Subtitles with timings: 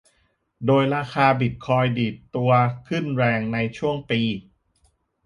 [0.65, 2.51] โดยราคาบิตคอยน์ดีดตัว
[2.87, 4.21] ขึ้นแรงในช่วงปี